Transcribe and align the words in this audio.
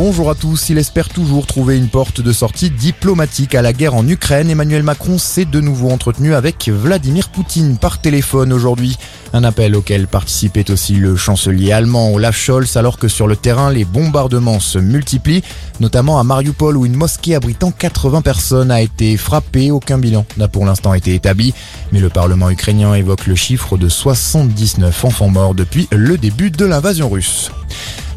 Bonjour 0.00 0.30
à 0.30 0.36
tous, 0.36 0.68
il 0.68 0.78
espère 0.78 1.08
toujours 1.08 1.44
trouver 1.44 1.76
une 1.76 1.88
porte 1.88 2.20
de 2.20 2.32
sortie 2.32 2.70
diplomatique 2.70 3.56
à 3.56 3.62
la 3.62 3.72
guerre 3.72 3.96
en 3.96 4.06
Ukraine. 4.06 4.48
Emmanuel 4.48 4.84
Macron 4.84 5.18
s'est 5.18 5.44
de 5.44 5.60
nouveau 5.60 5.90
entretenu 5.90 6.34
avec 6.34 6.68
Vladimir 6.68 7.30
Poutine 7.30 7.78
par 7.78 8.00
téléphone 8.00 8.52
aujourd'hui. 8.52 8.96
Un 9.32 9.42
appel 9.42 9.74
auquel 9.74 10.06
participait 10.06 10.70
aussi 10.70 10.94
le 10.94 11.16
chancelier 11.16 11.72
allemand 11.72 12.12
Olaf 12.12 12.36
Scholz 12.36 12.76
alors 12.76 12.96
que 12.96 13.08
sur 13.08 13.26
le 13.26 13.34
terrain 13.34 13.72
les 13.72 13.84
bombardements 13.84 14.60
se 14.60 14.78
multiplient, 14.78 15.42
notamment 15.80 16.20
à 16.20 16.22
Mariupol 16.22 16.76
où 16.76 16.86
une 16.86 16.94
mosquée 16.94 17.34
abritant 17.34 17.72
80 17.72 18.22
personnes 18.22 18.70
a 18.70 18.80
été 18.80 19.16
frappée. 19.16 19.72
Aucun 19.72 19.98
bilan 19.98 20.24
n'a 20.36 20.46
pour 20.46 20.64
l'instant 20.64 20.94
été 20.94 21.16
établi, 21.16 21.54
mais 21.90 21.98
le 21.98 22.08
Parlement 22.08 22.50
ukrainien 22.50 22.94
évoque 22.94 23.26
le 23.26 23.34
chiffre 23.34 23.76
de 23.76 23.88
79 23.88 25.04
enfants 25.04 25.28
morts 25.28 25.56
depuis 25.56 25.88
le 25.90 26.16
début 26.18 26.52
de 26.52 26.64
l'invasion 26.66 27.08
russe. 27.08 27.50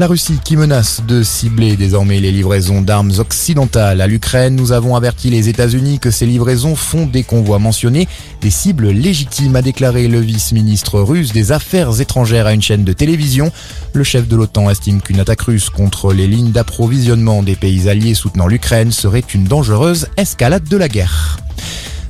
La 0.00 0.06
Russie 0.06 0.38
qui 0.44 0.56
menace 0.56 1.02
de 1.08 1.24
cibler 1.24 1.76
désormais 1.76 2.20
les 2.20 2.30
livraisons 2.30 2.82
d'armes 2.82 3.10
occidentales 3.18 4.00
à 4.00 4.06
l'Ukraine. 4.06 4.54
Nous 4.54 4.70
avons 4.70 4.94
averti 4.94 5.28
les 5.28 5.48
États-Unis 5.48 5.98
que 5.98 6.12
ces 6.12 6.24
livraisons 6.24 6.76
font 6.76 7.04
des 7.04 7.24
convois 7.24 7.58
mentionnés 7.58 8.06
des 8.40 8.50
cibles 8.50 8.90
légitimes, 8.90 9.56
a 9.56 9.62
déclaré 9.62 10.06
le 10.06 10.20
vice-ministre 10.20 11.00
russe 11.00 11.32
des 11.32 11.50
Affaires 11.50 12.00
étrangères 12.00 12.46
à 12.46 12.52
une 12.52 12.62
chaîne 12.62 12.84
de 12.84 12.92
télévision. 12.92 13.50
Le 13.92 14.04
chef 14.04 14.28
de 14.28 14.36
l'OTAN 14.36 14.70
estime 14.70 15.02
qu'une 15.02 15.18
attaque 15.18 15.40
russe 15.40 15.68
contre 15.68 16.12
les 16.12 16.28
lignes 16.28 16.52
d'approvisionnement 16.52 17.42
des 17.42 17.56
pays 17.56 17.88
alliés 17.88 18.14
soutenant 18.14 18.46
l'Ukraine 18.46 18.92
serait 18.92 19.24
une 19.34 19.44
dangereuse 19.44 20.06
escalade 20.16 20.68
de 20.68 20.76
la 20.76 20.88
guerre. 20.88 21.38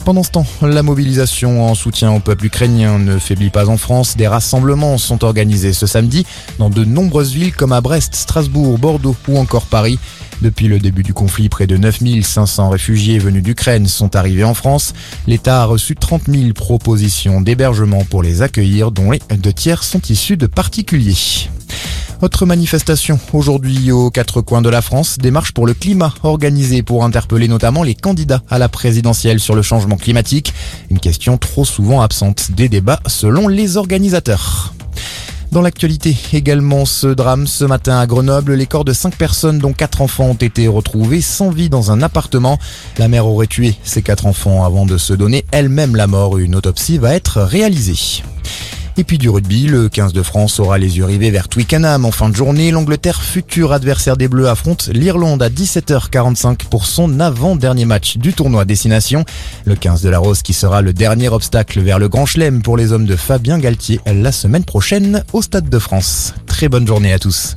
Pendant 0.08 0.22
ce 0.22 0.30
temps, 0.30 0.46
la 0.62 0.82
mobilisation 0.82 1.66
en 1.66 1.74
soutien 1.74 2.10
au 2.12 2.18
peuple 2.18 2.46
ukrainien 2.46 2.98
ne 2.98 3.18
faiblit 3.18 3.50
pas 3.50 3.68
en 3.68 3.76
France. 3.76 4.16
Des 4.16 4.26
rassemblements 4.26 4.96
sont 4.96 5.22
organisés 5.22 5.74
ce 5.74 5.86
samedi 5.86 6.24
dans 6.58 6.70
de 6.70 6.82
nombreuses 6.82 7.34
villes 7.34 7.54
comme 7.54 7.74
à 7.74 7.82
Brest, 7.82 8.14
Strasbourg, 8.14 8.78
Bordeaux 8.78 9.14
ou 9.28 9.36
encore 9.36 9.66
Paris. 9.66 9.98
Depuis 10.40 10.66
le 10.66 10.78
début 10.78 11.02
du 11.02 11.12
conflit, 11.12 11.50
près 11.50 11.66
de 11.66 11.76
9500 11.76 12.70
réfugiés 12.70 13.18
venus 13.18 13.42
d'Ukraine 13.42 13.86
sont 13.86 14.16
arrivés 14.16 14.44
en 14.44 14.54
France. 14.54 14.94
L'État 15.26 15.60
a 15.60 15.66
reçu 15.66 15.94
30 15.94 16.22
000 16.26 16.54
propositions 16.54 17.42
d'hébergement 17.42 18.02
pour 18.06 18.22
les 18.22 18.40
accueillir, 18.40 18.92
dont 18.92 19.10
les 19.10 19.20
deux 19.36 19.52
tiers 19.52 19.84
sont 19.84 20.00
issus 20.08 20.38
de 20.38 20.46
particuliers. 20.46 21.50
Autre 22.20 22.46
manifestation 22.46 23.20
aujourd'hui 23.32 23.92
aux 23.92 24.10
quatre 24.10 24.40
coins 24.40 24.60
de 24.60 24.68
la 24.68 24.82
France, 24.82 25.18
des 25.18 25.30
marches 25.30 25.52
pour 25.52 25.68
le 25.68 25.74
climat 25.74 26.12
organisées 26.24 26.82
pour 26.82 27.04
interpeller 27.04 27.46
notamment 27.46 27.84
les 27.84 27.94
candidats 27.94 28.42
à 28.50 28.58
la 28.58 28.68
présidentielle 28.68 29.38
sur 29.38 29.54
le 29.54 29.62
changement 29.62 29.96
climatique, 29.96 30.52
une 30.90 30.98
question 30.98 31.38
trop 31.38 31.64
souvent 31.64 32.00
absente 32.00 32.50
des 32.50 32.68
débats 32.68 32.98
selon 33.06 33.46
les 33.46 33.76
organisateurs. 33.76 34.74
Dans 35.52 35.62
l'actualité, 35.62 36.16
également 36.32 36.86
ce 36.86 37.06
drame 37.06 37.46
ce 37.46 37.64
matin 37.64 38.00
à 38.00 38.06
Grenoble, 38.06 38.54
les 38.54 38.66
corps 38.66 38.84
de 38.84 38.92
cinq 38.92 39.14
personnes 39.14 39.60
dont 39.60 39.72
quatre 39.72 40.02
enfants 40.02 40.30
ont 40.30 40.34
été 40.34 40.66
retrouvés 40.66 41.20
sans 41.20 41.50
vie 41.50 41.70
dans 41.70 41.92
un 41.92 42.02
appartement. 42.02 42.58
La 42.98 43.06
mère 43.06 43.26
aurait 43.26 43.46
tué 43.46 43.76
ces 43.84 44.02
quatre 44.02 44.26
enfants 44.26 44.64
avant 44.64 44.86
de 44.86 44.98
se 44.98 45.14
donner 45.14 45.44
elle-même 45.52 45.94
la 45.94 46.08
mort. 46.08 46.36
Une 46.38 46.56
autopsie 46.56 46.98
va 46.98 47.14
être 47.14 47.40
réalisée. 47.40 48.22
Et 48.98 49.04
puis 49.04 49.16
du 49.16 49.28
rugby, 49.30 49.68
le 49.68 49.88
15 49.88 50.12
de 50.12 50.22
France 50.24 50.58
aura 50.58 50.76
les 50.76 50.98
yeux 50.98 51.04
rivés 51.04 51.30
vers 51.30 51.46
Twickenham 51.46 52.04
en 52.04 52.10
fin 52.10 52.28
de 52.30 52.34
journée. 52.34 52.72
L'Angleterre, 52.72 53.22
futur 53.22 53.72
adversaire 53.72 54.16
des 54.16 54.26
Bleus, 54.26 54.48
affronte 54.48 54.90
l'Irlande 54.92 55.40
à 55.40 55.48
17h45 55.48 56.64
pour 56.68 56.84
son 56.84 57.20
avant-dernier 57.20 57.84
match 57.84 58.16
du 58.16 58.32
tournoi 58.32 58.64
Destination. 58.64 59.24
Le 59.66 59.76
15 59.76 60.02
de 60.02 60.08
la 60.08 60.18
Rose 60.18 60.42
qui 60.42 60.52
sera 60.52 60.82
le 60.82 60.92
dernier 60.92 61.28
obstacle 61.28 61.78
vers 61.78 62.00
le 62.00 62.08
Grand 62.08 62.26
Chelem 62.26 62.60
pour 62.60 62.76
les 62.76 62.90
hommes 62.90 63.06
de 63.06 63.14
Fabien 63.14 63.60
Galtier 63.60 64.00
la 64.04 64.32
semaine 64.32 64.64
prochaine 64.64 65.22
au 65.32 65.42
Stade 65.42 65.68
de 65.68 65.78
France. 65.78 66.34
Très 66.46 66.68
bonne 66.68 66.86
journée 66.86 67.12
à 67.12 67.20
tous. 67.20 67.54